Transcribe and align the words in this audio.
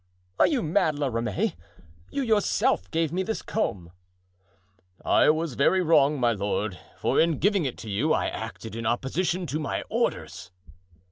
"Are 0.39 0.47
you 0.47 0.63
mad, 0.63 0.97
La 0.97 1.09
Ramee? 1.09 1.53
You 2.09 2.23
yourself 2.23 2.89
gave 2.89 3.11
me 3.13 3.21
this 3.21 3.43
comb." 3.43 3.91
"I 5.05 5.29
was 5.29 5.53
very 5.53 5.83
wrong, 5.83 6.19
my 6.19 6.31
lord, 6.31 6.75
for 6.97 7.19
in 7.21 7.37
giving 7.37 7.65
it 7.65 7.77
to 7.77 7.87
you 7.91 8.11
I 8.11 8.25
acted 8.25 8.75
in 8.75 8.87
opposition 8.87 9.45
to 9.45 9.59
my 9.59 9.83
orders." 9.91 10.49